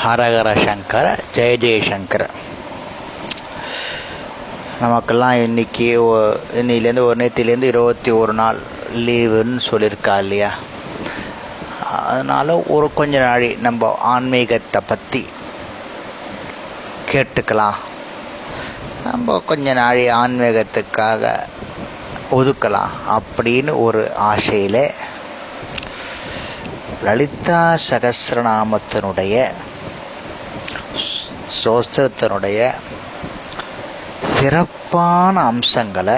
ஹரஹர 0.00 0.48
சங்கர 0.64 1.06
ஜெய 1.36 1.52
ஜெயசங்கர 1.62 2.22
நமக்கெல்லாம் 4.80 5.42
இன்னைக்கு 5.42 5.86
இன்னிலேருந்து 6.60 7.04
ஒரு 7.08 7.16
நேத்திலேருந்து 7.22 7.70
இருபத்தி 7.72 8.10
ஒரு 8.10 8.32
நாள் 8.32 8.58
லீவுன்னு 9.06 9.60
சொல்லியிருக்கா 9.70 10.14
இல்லையா? 10.18 10.50
அதனால் 12.08 12.52
ஒரு 12.66 12.88
கொஞ்ச 12.94 13.14
நாளி 13.18 13.50
நம்ம 13.66 13.90
ஆன்மீகத்தை 14.12 14.80
பற்றி 14.86 15.22
கேட்டுக்கலாம். 17.12 17.78
நம்ம 19.04 19.38
கொஞ்ச 19.46 19.72
நாளி 19.72 20.04
ஆன்மீகத்துக்காக 20.22 21.24
ஒதுக்கலாம் 22.30 22.94
அப்படின்னு 23.16 23.72
ஒரு 23.78 24.02
ஆசையில் 24.30 24.84
லலிதா 27.02 27.60
சகசிரநாமத்தினுடைய 27.90 29.36
சோஸ்திரத்தினுடைய 31.64 32.74
சிறப்பான 34.24 35.40
அம்சங்களை 35.40 36.16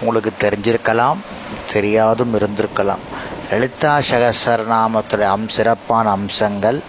உங்களுக்கு 0.00 0.32
தெரிஞ்சிருக்கலாம் 0.40 1.20
தெரியாதும் 1.72 2.34
இருந்திருக்கலாம். 2.34 3.04
லலிதா 3.50 3.98
சகசரநாமத்துடைய 4.10 5.28
அம் 5.34 5.48
சிறப்பான 5.48 6.10
அம்சங்கள் 6.10 6.82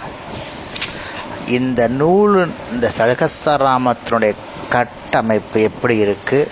இந்த 1.47 1.87
நூல் 1.87 2.51
இந்த 2.71 2.91
சகசரநாமத்தினுடைய 2.97 4.35
கட்டமைப்பு 4.69 5.61
எப்படி 5.61 5.97
இருக்கு? 5.97 6.51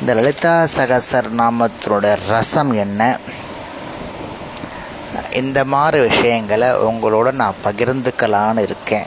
இந்த 0.00 0.14
லலிதா 0.14 0.66
சகசரநாமத்தினுடைய 0.76 2.16
ரசம் 2.28 2.72
என்ன? 2.72 3.18
இந்த 5.40 5.64
மாதிரி 5.64 5.98
விஷயங்களை 6.08 6.68
உங்களோட 6.88 7.28
நான் 7.32 7.62
பகிர்ந்துக்கலான்னு 7.64 8.58
இருக்கேன். 8.58 9.06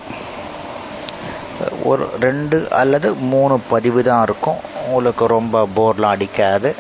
ஒரு 1.84 2.06
ரெண்டு 2.20 2.58
அல்லது 2.72 3.16
மூணு 3.16 3.60
பதிவு 3.70 4.04
தான் 4.04 4.24
இருக்கும். 4.24 4.60
உங்களுக்கு 4.86 5.28
ரொம்ப 5.28 5.68
போர்லாம் 5.76 6.16
அடிக்காது. 6.16 6.76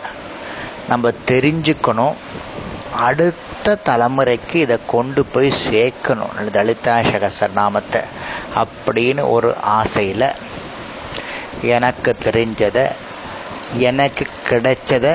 நம்ம 0.87 1.11
தெரிஞ்சுக்கணும். 1.31 2.17
அடுத்த 3.07 3.77
தலைமுறைக்கு 3.85 4.55
இதை 4.55 4.77
கொண்டு 4.87 5.25
போய் 5.25 5.49
சேர்க்கணும். 5.65 6.35
தலிதா 6.57 6.95
சகசர் 7.11 7.57
நாமத்தை 7.61 8.01
அப்படின்னு 8.61 9.29
ஒரு 9.29 9.55
ஆசையில் 9.77 10.29
எனக்கு 11.75 12.15
தெரிஞ்சதை 12.25 12.85
எனக்கு 13.89 14.25
கிடைச்சதை 14.49 15.13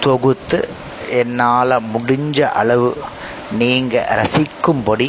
தொகுத்து 0.00 0.68
என்னால் 1.20 1.82
முடிஞ்ச 1.92 2.40
அளவு 2.60 2.88
நீங்கள் 3.60 4.08
ரசிக்கும்படி 4.20 5.08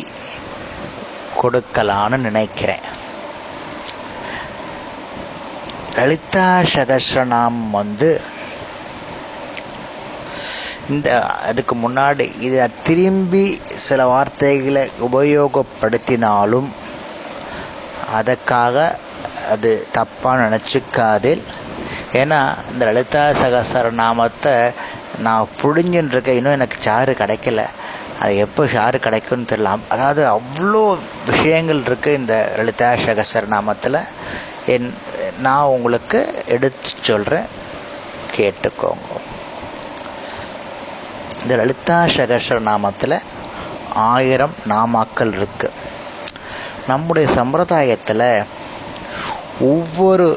கொடுக்கலான்னு 1.40 2.18
நினைக்கிறேன். 2.18 2.86
லலிதா 5.98 6.48
சகஸ்ரநாமம் 6.74 7.70
வந்து 7.80 8.10
இந்த 10.94 11.10
அதுக்கு 11.48 11.76
முன்னாடி 11.76 12.26
இதை 12.48 12.68
திரும்பி 12.84 13.46
சில 13.88 14.06
வார்த்தைகளை 14.08 14.84
உபயோகப்படுத்தினாலும் 15.08 16.70
அதற்காக 18.18 18.76
அது 19.54 19.72
தப்பாக 19.98 20.46
நினச்சிக்காதில் 20.46 21.44
ஏன்னா 22.22 22.40
இந்த 22.72 22.86
லலிதா 22.90 23.26
சகசரநாமத்தை 23.42 24.56
நான் 25.26 25.52
புழிஞ்சுன்னு 25.62 26.14
இருக்கேன் 26.16 26.40
இன்னும் 26.40 26.58
எனக்கு 26.58 26.78
சாறு 26.88 27.14
கிடைக்கல. 27.22 27.62
அது 28.22 28.34
எப்போ 28.46 28.62
சாறு 28.74 28.98
கிடைக்கும்னு 29.06 29.50
தெரியல. 29.52 29.72
அதாவது 29.94 30.22
அவ்வளோ 30.36 30.84
விஷயங்கள் 31.30 31.84
இருக்குது 31.88 32.18
இந்த 32.20 32.36
லலிதா 32.58 32.90
சகசரநாமத்தில் 33.06 34.00
என் 34.74 34.90
நான் 35.46 35.72
உங்களுக்கு 35.76 36.20
எடுத்து 36.56 36.92
சொல்கிறேன் 37.10 37.48
கேட்டுக்கோங்க. 38.36 39.08
இந்த 41.42 41.54
லலிதா 41.62 42.00
சகசரநாமத்தில் 42.18 43.18
ஆயிரம் 44.10 44.56
நாமாக்கள் 44.72 45.34
இருக்குது 45.40 45.78
நம்முடைய 46.92 47.26
சம்பிரதாயத்தில் 47.38 48.28
ஒவ்வொரு 49.74 50.28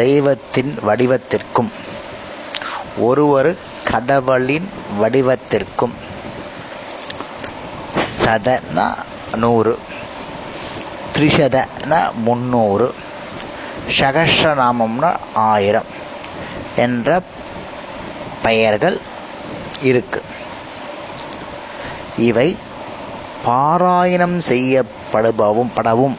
தெய்வத்தின் 0.00 0.72
வடிவத்திற்கும் 0.88 1.70
ஒரு 3.08 3.24
ஒரு 3.36 3.50
கடவுளின் 3.90 4.68
வடிவத்திற்கும் 5.00 5.94
சதனா 8.12 8.88
நூறு. 9.36 9.78
திரிசதனா 11.14 12.00
முந்நூறு 12.26 12.94
சகஸ்ரநாமம்னா 13.98 15.16
ஆயிரம் 15.34 15.90
என்ற 16.76 17.20
பெயர்கள் 18.42 18.98
இருக்கு. 19.82 20.22
இவை 22.18 22.56
பாராயணம் 23.46 24.38
செய்யப்படுபவும் 24.48 25.72
படவும். 25.74 26.16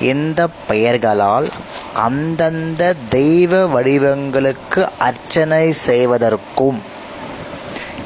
இந்த 0.00 0.48
பெயர்களால் 0.68 1.48
அந்தந்த 1.94 2.94
தெய்வ 3.08 3.52
வடிவங்களுக்கு 3.66 4.88
அர்ச்சனை 4.98 5.72
செய்வதற்கும் 5.72 6.82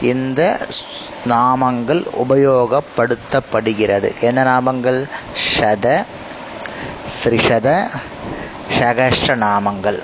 இந்த 0.02 0.40
நாமங்கள் 1.28 2.02
உபயோகப்படுத்தப்படுகிறது. 2.28 4.20
என்ன 4.20 4.44
நாமங்கள்? 4.44 5.08
ஷத 5.56 6.04
ஸ்ரீஷத 7.16 7.88
சகஸ்ர 8.78 9.26
நாமங்கள். 9.26 10.02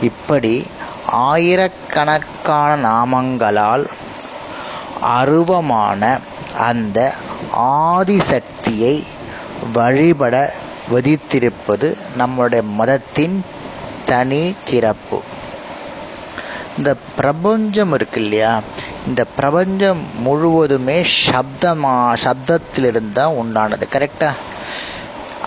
இப்படி 0.00 0.66
ஆயிரக்கணக்கான 1.06 2.70
நாமங்களால் 2.88 3.86
அருவமான 5.20 6.20
அந்த 6.58 7.12
ஆதிசக்தியை 7.58 9.02
வழிபட 9.72 10.52
விதித்திருப்பது 10.92 11.96
நம்முடைய 12.16 12.64
மதத்தின் 12.64 13.44
தனி 14.04 14.54
சிறப்பு. 14.64 15.22
இந்த 16.78 16.96
பிரபஞ்சம் 17.16 17.92
இருக்கு 17.92 18.22
இல்லையா? 18.22 18.60
இந்த 19.08 19.24
பிரபஞ்சம் 19.36 20.02
முழுவதுமே 20.16 20.96
சப்தமா 21.24 21.94
சப்தத்திலிருந்து 22.24 23.12
தான் 23.12 23.36
உண்டானது 23.40 23.86
கரெக்டா 23.94 24.30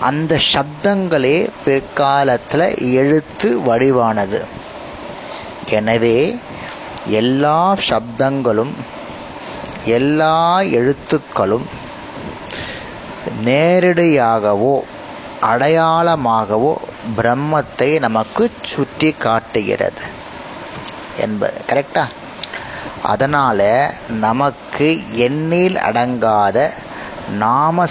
அந்த 0.00 0.32
சப்தங்களே 0.52 1.36
பிற்காலத்தில் 1.64 2.66
எழுத்து 2.92 3.48
வடிவானது. 3.68 4.40
எனவே 5.70 6.18
எல்லா 7.20 7.58
சப்தங்களும் 7.88 8.74
எல்லா 9.96 10.36
எழுத்துக்களும் 10.78 11.66
நேரடியாகவோ 13.48 14.76
அடையாளமாகவோ 15.42 16.72
பிரம்மத்தை 17.16 17.90
நமக்கு 17.98 18.44
சுட்டி 18.62 19.10
காட்டுகிறது 19.18 20.06
என்பது 21.16 21.58
கரெக்டா 21.72 22.04
அதனால் 23.02 23.90
நமக்கு 24.08 25.16
எண்ணில் 25.16 25.76
அடங்காத 25.76 26.70
நாம 27.30 27.84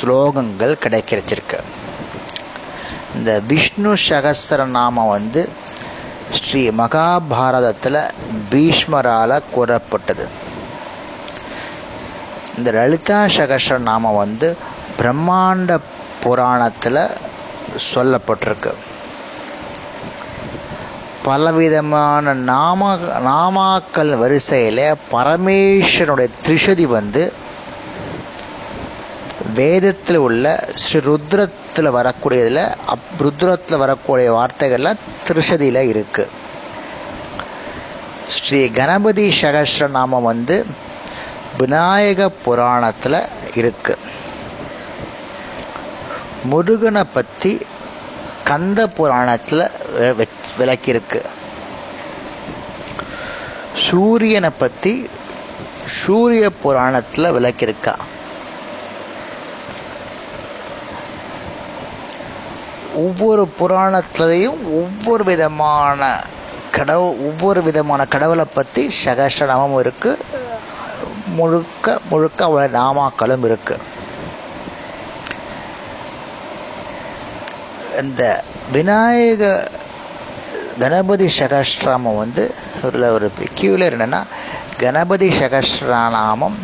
ஸ்லோகங்கள் 0.00 0.74
கிடைக்கிறச்சிருக்கு. 0.82 1.58
இந்த 3.14 3.40
விஷ்ணு 3.40 3.94
சகசரநாமம் 4.08 5.08
வந்து 5.08 5.48
ஸ்ரீ 6.30 6.70
மகாபாரதத்தில் 6.70 8.10
பீஷ்மரால் 8.50 9.42
கூறப்பட்டது. 9.50 10.28
இந்த 12.56 12.70
லலிதா 12.72 13.24
சகசரநாமம் 13.24 14.16
வந்து 14.16 14.56
பிரம்மாண்ட 14.98 15.78
புராணத்தில் 16.22 17.10
சொல்லப்பட்டிருக்கு. 17.94 18.74
பலவிதமான 21.28 22.34
நாம 22.44 22.90
நாமாக்கள் 23.24 24.12
வரிசையில் 24.16 24.84
பரமேஸ்வரனுடைய 25.10 26.28
திரிஷதி 26.42 26.86
வந்து 26.90 27.22
வேதத்தில் 29.56 30.18
உள்ள 30.18 30.44
ஸ்ரீ 30.76 30.98
ருத்ரத்தில் 31.04 31.94
வரக்கூடியதில் 31.94 32.62
அப் 32.86 33.08
ருத்ரத்தில் 33.20 33.82
வரக்கூடிய 33.82 34.28
வார்த்தைகள்லாம் 34.32 35.02
திரிஷதியில் 35.26 35.80
இருக்குது 35.84 36.34
ஸ்ரீ 38.36 38.60
கணபதி 38.72 39.26
சகஸ்ரநாமம் 39.38 40.28
வந்து 40.30 40.56
விநாயக 41.58 42.28
புராணத்தில் 42.42 43.20
இருக்குது 43.56 44.04
முருகனை 46.44 47.04
பற்றி 47.10 47.52
கந்த 48.44 48.80
புராணத்தில் 48.90 49.64
விளக்கியிருக்கு. 50.60 51.20
சூரியனை 53.86 54.50
பற்றி 54.62 54.94
சூரிய 56.00 56.44
புராணத்தில் 56.62 57.34
விளக்கியிருக்கா. 57.36 57.94
ஒவ்வொரு 63.04 63.42
புராணத்துலேயும் 63.58 64.60
ஒவ்வொரு 64.80 65.24
விதமான 65.24 66.00
கடவுள் 66.76 67.20
ஒவ்வொரு 67.28 67.60
விதமான 67.66 68.00
கடவுளை 68.14 68.46
பற்றி 68.54 68.82
சகசனமும் 69.04 69.76
இருக்குது 69.82 70.26
முழுக்க 71.38 71.86
முழுக்க 72.10 72.46
அவளோட 72.46 72.68
நாமாக்களும் 72.78 73.44
இருக்குது 73.48 73.86
இந்த 78.02 78.22
விநாயக 78.72 79.42
கணபதி 80.78 81.28
சகஸ்ராமம் 81.38 82.16
வந்து 82.16 82.54
அதில் 82.84 83.02
ஒரு 83.02 83.32
பெக்யூலர் 83.40 83.94
என்னென்னா 83.94 84.22
கணபதி 84.78 85.28
சகஸ்ரநாமம் 85.28 86.58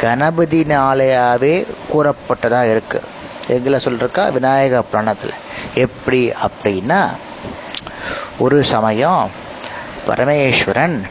கணபதினாலேயாவே 0.00 1.54
கூறப்பட்டதாக 1.92 2.80
இருக்குது 2.80 3.08
எதில் 3.48 3.82
சொல்லிருக்கா? 3.84 4.32
விநாயக 4.32 4.82
புராணத்தில். 4.82 5.32
எப்படி 5.74 6.32
அப்படின்னா 6.42 7.16
ஒரு 8.38 8.64
சமயம் 8.64 9.30
பரமேஸ்வரன் 10.06 11.02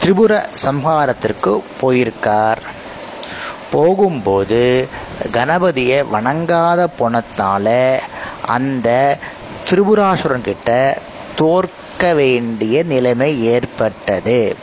திரிபுர 0.00 0.46
சம்ஹாரத்திற்கு 0.64 1.62
போயிருக்கார். 1.80 2.62
போகும்போது 3.70 4.88
கணபதியை 5.32 6.04
வணங்காத 6.12 6.86
போனத்தால 6.98 7.98
அந்த 8.46 9.18
திரிபுராசுரன் 9.70 10.40
கிட்ட 10.40 10.98
தோற்க 11.36 12.14
வேண்டிய 12.14 12.82
நிலைமை 12.82 13.44
ஏற்பட்டது. 13.44 14.56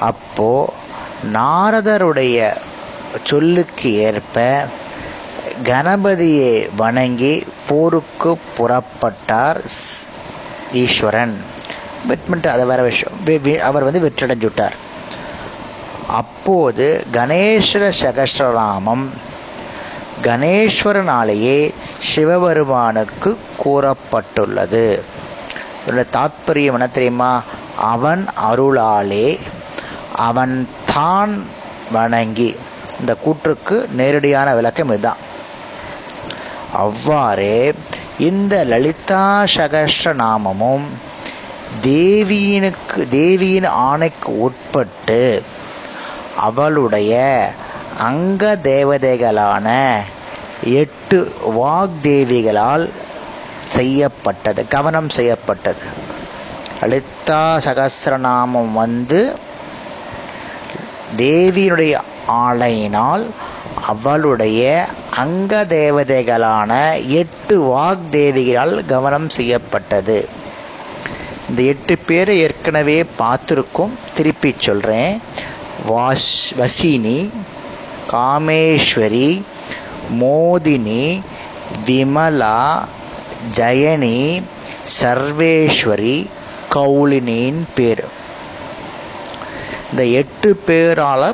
அப்போ 0.00 0.72
நாரதருடைய 1.34 2.56
சொல்லுக்கு 3.24 3.94
ஏற்ப 3.94 4.66
கணபதியை 5.64 6.68
வணங்கி 6.76 7.44
போருக்கு 7.68 8.38
புறப்பட்டார் 8.58 9.60
ஈஸ்வரன். 10.72 11.36
வெட்மெண்ட் 12.08 12.46
அதை 12.46 12.64
வேற 12.64 12.82
விஷயம். 12.82 13.60
அவர் 13.62 13.82
வந்து 13.82 14.12
வெற்றடைஞ்சுட்டார் 14.12 14.76
அப்போது 16.08 17.06
கணேஸ்வர 17.12 17.92
சகசிரநாமம் 18.02 19.06
கணேஸ்வரனாலேயே 20.22 21.72
சிவபெருமானுக்கு 21.98 23.38
கூறப்பட்டுள்ளது. 23.64 25.02
இதோட 25.86 26.06
தாத்பரியம் 26.12 26.72
என்ன 26.72 26.86
தெரியுமா? 26.86 27.42
அவன் 27.76 28.26
அருளாலே 28.52 29.38
அவன் 30.16 30.68
தான் 30.94 31.46
வணங்கி 31.92 32.56
இந்த 33.00 33.16
கூற்றுக்கு 33.24 33.88
நேரடியான 33.90 34.54
விளக்கம் 34.54 34.88
இதுதான். 34.88 35.16
அவ்வாறே 36.72 37.72
இந்த 38.18 38.64
லலிதா 38.64 39.44
சகஸ்ர 39.56 40.14
நாமமும் 40.14 40.86
தேவியினுக்கு 41.82 43.08
தேவியின் 43.08 43.64
ஆணைக்கு 43.64 44.38
உட்பட்டு 44.38 45.42
அவளுடைய 46.36 47.14
அங்க 47.98 48.58
தேவதைகளான 48.62 49.96
எட்டு 50.64 51.32
வாக்தேவிகளால் 51.56 52.90
செய்யப்பட்டது 53.68 54.68
கவனம் 54.68 55.08
செய்யப்பட்டது. 55.08 55.84
லலிதா 56.80 57.56
சகசிரநாமம் 57.56 58.72
வந்து 58.72 59.36
தேவியினுடைய 61.16 62.00
ஆலையினால் 62.28 63.26
அவளுடைய 63.86 64.86
அங்க 65.16 65.66
தேவதைகளான 65.68 67.02
எட்டு 67.06 67.62
வாக்தேவிகளால் 67.62 68.86
கவனம் 68.86 69.28
செய்யப்பட்டது. 69.28 70.28
இந்த 71.48 71.62
எட்டு 71.62 71.98
பேரை 71.98 72.38
ஏற்கனவே 72.38 73.04
பார்த்துருக்கோம். 73.18 73.90
திருப்பி 74.14 74.54
சொல்கிறேன் 74.58 75.22
வாஷ் 75.86 76.54
வசினி 76.58 77.30
காமேஸ்வரி 78.12 79.30
மோதினி 80.20 81.04
விமலா 81.86 82.58
ஜயனி 83.58 84.42
சர்வேஸ்வரி 85.00 86.16
கௌலினின் 86.74 87.60
பேர். 87.74 88.04
இந்த 89.90 90.04
எட்டு 90.20 90.50
பேரால் 90.66 91.28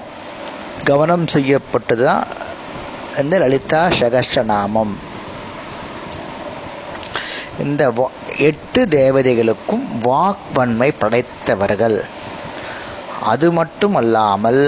கவனம் 0.85 1.27
செய்யப்பட்டது 1.35 2.05
தான் 2.05 2.27
இந்த 3.21 3.39
லலிதா 3.39 3.83
சகசிரநாமம். 4.01 4.95
இந்த 7.65 7.83
எட்டு 8.49 8.83
தேவதைகளுக்கும் 8.91 9.85
வாக்வன்மை 10.05 10.91
படைத்தவர்கள். 11.03 11.99
அது 13.33 13.53
மட்டும் 13.53 13.95
அல்லாமல் 13.95 14.63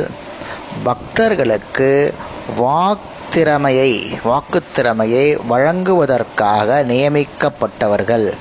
பக்தர்களுக்கு 0.82 2.14
வாக்திறமையை 2.60 4.16
வாக்குத்திறமையை 4.24 5.46
வழங்குவதற்காக 5.46 6.84
நியமிக்கப்பட்டவர்கள். 6.88 8.32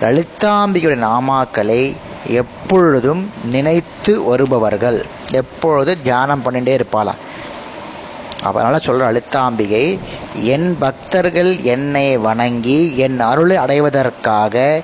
லலிதாம்பிகையுடைய 0.00 0.98
நாமாக்களை 0.98 1.96
எப்பொழுதும் 2.26 3.30
நினைத்து 3.44 4.22
வருபவர்கள். 4.22 5.06
எப்பொழுது 5.30 6.02
தியானம் 6.02 6.42
பண்ணிகிட்டே 6.44 6.80
இருப்பாளாம். 6.80 7.29
அதனால் 8.42 8.80
சொல்கிற 8.80 9.06
அழுத்தாம்பிகை 9.12 9.98
என் 10.42 10.76
பக்தர்கள் 10.78 11.58
என்னை 11.62 12.18
வணங்கி 12.18 12.96
என் 12.96 13.20
அருளை 13.20 13.56
அடைவதற்காக 13.56 14.82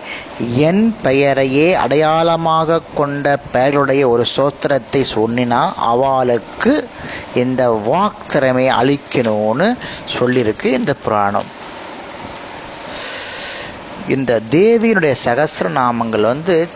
என் 0.56 0.96
பெயரையே 1.02 1.74
அடையாளமாக 1.74 2.80
கொண்ட 2.94 3.36
பெயருடைய 3.52 4.08
ஒரு 4.08 4.26
சோத்திரத்தை 4.36 5.04
சொன்னினா 5.14 5.72
அவளுக்கு 5.76 6.88
இந்த 7.34 7.82
வாக் 7.86 8.26
திறமையை 8.28 8.74
அளிக்கணும்னு 8.76 9.76
சொல்லியிருக்கு 10.18 10.64
இந்த 10.64 10.94
புராணம். 10.94 11.50
இந்த 14.08 14.40
தேவியினுடைய 14.50 15.14
சகசிரநாமங்கள் 15.24 16.20
வந்து 16.20 16.68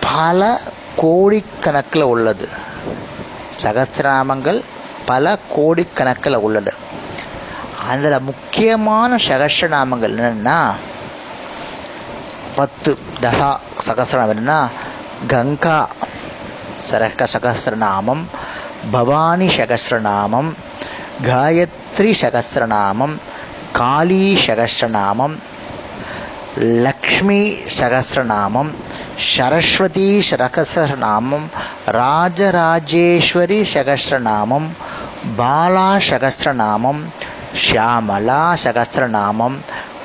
பல 0.00 0.60
கோடிக்கணக்கில் 0.96 2.02
உள்ளது. 2.02 2.48
சகஸ்திரநாமங்கள் 3.62 4.60
பல 5.10 5.24
கோடிக்கணக்கில் 5.54 6.42
உள்ளது. 6.46 6.72
அதில் 7.90 8.24
முக்கியமான 8.28 9.18
சகசிரநாமங்கள் 9.28 10.14
என்னென்னா 10.16 10.58
பத்து 12.58 12.90
தசா 13.24 13.50
சகசிரநாமம் 13.86 14.34
என்னென்னா 14.34 14.60
கங்கா 15.32 15.78
சரக 16.88 17.26
சகசிரநாமம் 17.34 18.22
பவானி 18.92 19.48
சகசிரநாமம் 19.58 20.50
காயத்ரி 21.28 22.12
சகசிரநாமம் 22.22 23.14
காளி 23.80 24.24
சகசிரநாமம் 24.46 25.34
லக்ஷ்மி 26.86 27.42
சகசிரநாமம் 27.78 28.70
சரஸ்வதி 29.32 30.08
சகசிரநாமம் 30.30 31.46
ராஜராஜேஸ்வரி 32.00 33.60
சகசிரநாமம் 33.74 34.68
பாலா 35.38 35.96
சகசிரநாமம் 35.98 37.02
ஷியாமலா 37.54 38.54
சகஸ்திரநாமம் 38.64 39.56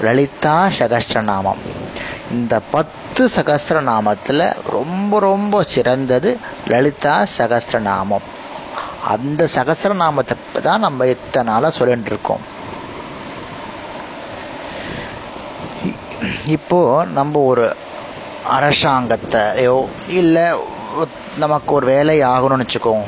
லலிதா 0.01 0.70
சகஸ்திரநாமம் 0.79 1.62
இந்த 2.32 2.62
பத்து 2.72 3.27
சகஸ்திரநாமத்தில் 3.27 4.46
ரொம்ப 4.70 5.20
ரொம்ப 5.20 5.63
சிறந்தது 5.63 6.38
லலிதா 6.67 7.25
சகஸ்திரநாமம் 7.38 8.25
அந்த 9.08 9.48
சகஸ்திரநாமத்தை 9.55 10.36
தான் 10.62 10.79
நம்ம 10.79 11.05
இத்தனை 11.05 11.53
நாளாக 11.53 11.74
சொல்லிட்டு 11.77 12.12
இருக்கோம் 12.12 12.44
இப்போது 16.48 17.12
நம்ம 17.12 17.41
ஒரு 17.41 17.75
அரசாங்கத்தையோ 18.50 19.77
இல்லை 20.08 20.46
நமக்கு 21.38 21.72
ஒரு 21.74 21.86
வேலை 21.86 22.24
ஆகணும்னு 22.24 22.65
வச்சுக்கோங்க. 22.65 23.05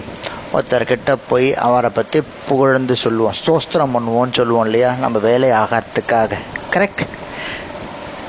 ஒருத்தர்கிட்ட 0.58 1.16
போய் 1.30 1.48
அவரை 1.66 1.90
பற்றி 1.90 2.20
புகழ்ந்து 2.50 2.96
சொல்லுவோம். 2.96 3.38
ஸ்தோத்திரம் 3.40 3.94
பண்ணுவோம்னு 3.96 4.38
சொல்லுவோம் 4.40 4.66
இல்லையா? 4.66 4.92
நம்ம 5.04 5.18
வேலை 5.28 5.50
ஆகிறதுக்காக 5.62 6.40
கரெக்ட் 6.74 7.04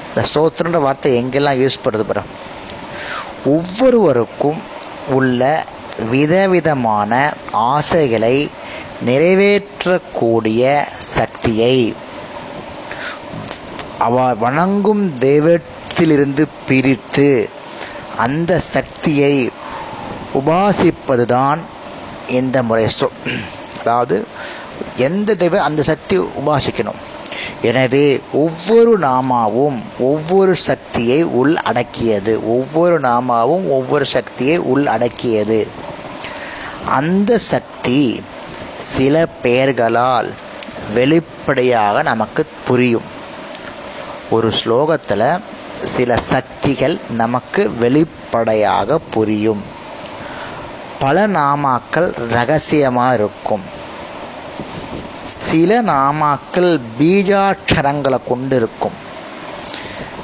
இந்த 0.09 0.23
ஸ்தோத்திரன்ற 0.33 0.81
வார்த்தை 0.87 1.11
எங்கெல்லாம் 1.23 1.61
யூஸ் 1.63 1.83
பண்ணுறது 1.85 2.07
பாரு. 2.11 2.23
ஒவ்வொருவருக்கும் 3.45 4.61
உள்ள 5.19 5.43
விதவிதமான 6.11 7.13
ஆசைகளை 7.53 8.37
நிறைவேற்றக்கூடிய 9.09 10.63
சக்தியை 11.17 11.77
அவ 14.07 14.35
வணங்கும் 14.35 15.05
தெய்வத்திலிருந்து 15.19 16.45
பிரித்து 16.69 17.29
அந்த 18.25 18.61
சக்தியை 18.75 19.35
உபாசிப்பதுதான் 20.39 21.61
இந்த 22.29 22.63
முறைஸ்தோ 22.63 23.09
அதாவது 23.81 24.27
எந்த 24.97 25.35
தெய்வ 25.35 25.63
அந்த 25.63 25.83
சக்தி 25.83 26.19
உபாசிக்கணும். 26.19 26.99
எனவே 27.63 28.21
ஒவ்வொரு 28.33 28.99
நாமாவும் 28.99 29.79
ஒவ்வொரு 29.99 30.57
சக்தியை 30.57 31.23
உள் 31.25 31.55
அடக்கியது. 31.55 32.45
ஒவ்வொரு 32.47 33.01
நாமாவும் 33.01 33.67
ஒவ்வொரு 33.69 34.07
சக்தியை 34.07 34.59
உள் 34.59 34.85
அடக்கியது. 34.85 35.67
அந்த 36.87 37.39
சக்தி 37.39 38.23
சில 38.77 39.27
பெயர்களால் 39.43 40.33
வெளிப்படையாக 40.95 42.03
நமக்கு 42.03 42.47
புரியும். 42.67 43.09
ஒரு 44.31 44.53
ஸ்லோகத்தில் 44.65 45.41
சில 45.83 46.17
சக்திகள் 46.17 46.99
நமக்கு 47.11 47.71
வெளிப்படையாக 47.71 48.99
புரியும். 48.99 49.63
பல 50.99 51.29
நாமாக்கள் 51.29 52.29
ரகசியமாக 52.29 53.15
இருக்கும். 53.15 53.63
சில 55.25 55.83
நாமாக்கள் 55.83 56.81
பீஜாட்சரங்களை 57.01 58.21
கொண்டு 58.29 58.57
இருக்கும் 58.57 59.07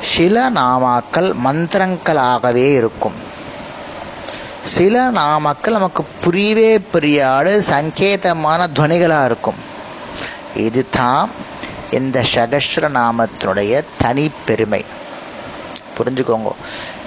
சில 0.00 0.50
நாமாக்கள் 0.50 1.35
மந்திரங்களாகவே 1.45 2.75
இருக்கும். 2.75 3.14
சில 4.62 5.11
நாமாக்கள் 5.11 5.71
நமக்கு 5.71 6.04
புரியவே 6.21 6.78
புரியாடு 6.78 7.64
சங்கேதமான 7.71 8.66
துவனிகளாக 8.75 9.25
இருக்கும். 9.25 9.61
இதுதான் 10.57 11.31
இந்த 11.90 12.25
சகஸ்ர 12.35 12.81
நாமத்தினுடைய 12.81 13.85
தனிப்பெருமை. 14.02 14.85
புரிஞ்சுக்கோங்க. 15.99 16.52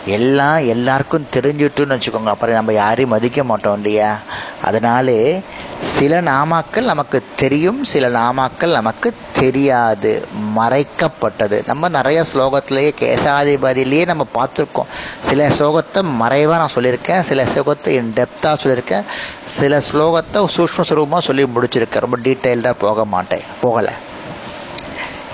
எல்லாம் 0.08 0.58
எல்லாருக்கும் 0.58 1.28
தெரிஞ்சுட்டுன்னு 1.34 1.96
வச்சுக்கோங்க. 1.96 2.26
அப்புறம் 2.26 2.56
நம்ம 2.56 2.74
யாரையும் 2.74 3.10
மதிக்க 3.10 3.44
மாட்டோம் 3.44 3.76
இல்லையா? 3.76 4.18
அதனாலே 4.64 5.42
சில 5.80 6.22
நாமாக்கள் 6.22 6.82
நமக்கு 6.82 7.24
தெரியும் 7.36 7.84
சில 7.84 8.10
நாமாக்கள் 8.10 8.72
நமக்கு 8.72 9.14
தெரியாது. 9.32 10.28
மறைக்கப்பட்டது. 10.58 11.66
நம்ம 11.66 11.88
நிறைய 11.88 12.24
ஸ்லோகத்திலேயே 12.34 12.92
கேசாதிபதியிலேயே 13.00 14.06
நம்ம 14.06 14.26
பார்த்துருக்கோம். 14.36 14.92
சில 15.22 15.48
ஸ்லோகத்தை 15.48 16.02
மறைவாக 16.02 16.60
நான் 16.60 16.76
சொல்லியிருக்கேன். 16.76 17.20
சில 17.20 17.44
ஸ்லோகத்தை 17.44 17.88
இன் 17.88 18.14
டெப்த்தாக 18.16 18.56
சொல்லியிருக்கேன். 18.64 19.04
சில 19.44 19.78
ஸ்லோகத்தை 19.78 20.46
சூக்ம 20.58 20.84
சுரூபமாக 20.90 21.20
சொல்லி 21.20 21.44
முடிச்சிருக்கேன். 21.44 22.00
ரொம்ப 22.00 22.18
டீட்டெயில்டாக 22.24 22.74
போக 22.80 23.06
மாட்டேன். 23.06 23.42
போகலை. 23.64 23.92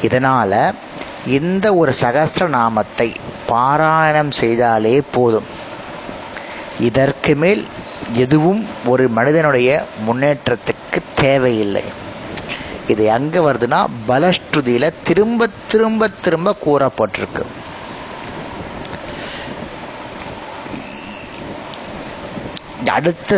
இதனால் 0.01 0.73
இந்த 1.25 1.73
ஒரு 1.73 1.93
சகஸ்ர 2.01 2.47
நாமத்தை 2.47 3.13
பாராயணம் 3.49 4.33
செய்தாலே 4.41 4.95
போதும். 5.15 5.47
இதற்கு 6.89 7.33
மேல் 7.41 7.63
எதுவும் 8.23 8.61
ஒரு 8.91 9.03
மனிதனுடைய 9.17 9.69
முன்னேற்றத்துக்கு 10.07 10.99
தேவையில்லை. 11.23 11.83
இது 12.93 13.03
எங்கே 13.17 13.39
வருதுன்னா 13.39 13.81
பலஸ்ருதியில் 14.07 14.95
திரும்ப 15.07 15.49
திரும்ப 15.71 16.09
திரும்ப 16.25 16.55
கூறப்பட்டிருக்கு. 16.65 17.43
அடுத்த 22.97 23.31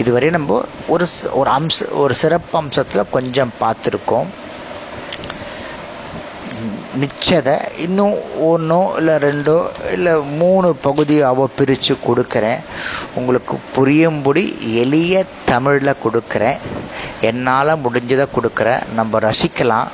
இதுவரை 0.00 0.28
நம்ம 0.34 0.58
ஒரு 0.94 1.06
ஒரு 1.40 1.50
அம்ச 1.56 1.76
ஒரு 2.02 2.14
சிறப்பு 2.20 2.54
அம்சத்தில் 2.60 3.10
கொஞ்சம் 3.16 3.52
பார்த்துருக்கோம். 3.62 4.28
மிச்சதை 7.00 7.56
இன்னும் 7.84 8.16
ஒன்றோ 8.50 8.78
இல்லை 8.98 9.14
ரெண்டோ 9.24 9.56
இல்லை 9.94 10.12
மூணு 10.40 10.68
பகுதியாவோ 10.86 11.44
பிரித்து 11.58 11.94
கொடுக்குறேன். 12.08 12.60
உங்களுக்கு 13.18 13.54
புரியும்படி 13.76 14.44
எளிய 14.82 15.24
தமிழில் 15.50 16.02
கொடுக்குறேன். 16.04 16.58
என்னால் 17.30 17.80
முடிஞ்சதை 17.84 18.26
கொடுக்குறேன் 18.36 18.84
நம்ம 18.98 19.18
ரசிக்கலாம் 19.28 19.88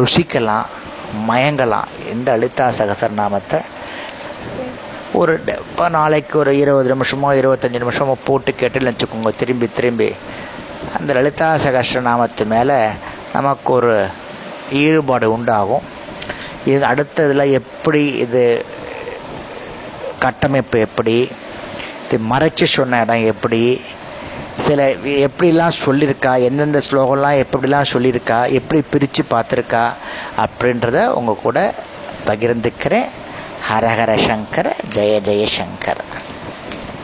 ருசிக்கலாம் 0.00 0.68
மயங்கலாம். 1.30 1.88
இந்த 2.12 2.28
அழுத்தா 2.36 2.66
சகசரநாமத்தை 2.80 3.60
ஒரு 5.20 5.32
நாளைக்கு 5.96 6.36
ஒரு 6.42 6.52
இருபது 6.60 6.88
நிமிஷமோ 6.92 7.30
இருபத்தஞ்சி 7.40 7.80
நிமிஷமோ 7.82 8.14
போட்டு 8.28 8.50
கேட்டுன்னு 8.60 8.92
வச்சுக்கோங்க. 8.92 9.32
திரும்பி 9.40 9.66
திரும்பி. 9.78 10.08
அந்த 10.98 11.10
லலிதா 11.16 11.48
சகஸ்ரநாமத்து 11.64 12.44
மேலே 12.54 12.78
நமக்கு 13.34 13.70
ஒரு 13.78 13.92
ஈடுபாடு 14.82 15.26
உண்டாகும். 15.36 15.84
இது 16.70 16.84
அடுத்ததில் 16.84 17.52
எப்படி 17.60 18.02
இது 18.24 18.42
கட்டமைப்பு 20.18 20.78
எப்படி 20.78 21.16
இது 22.04 22.18
மறைச்சி 22.32 22.64
சொன்ன 22.64 23.00
இடம் 23.00 23.24
எப்படி 23.32 23.60
சில 24.66 24.88
எப்படிலாம் 25.26 25.78
சொல்லியிருக்கா 25.84 26.32
எந்தெந்த 26.48 26.80
ஸ்லோகம்லாம் 26.88 27.40
எப்படிலாம் 27.44 27.90
சொல்லியிருக்கா 27.92 28.38
எப்படி 28.58 28.80
பிரித்து 28.90 29.22
பார்த்துருக்கா 29.30 29.84
அப்படின்றத 30.44 31.06
உங்கள் 31.18 31.42
கூட 31.42 31.58
பகிர்ந்துக்கிறேன். 32.26 33.08
ஹரஹர 33.68 34.12
சங்கர 34.28 34.66
ஜெய 34.94 35.14
ஜெய 35.28 35.44
சங்கர். 35.58 36.02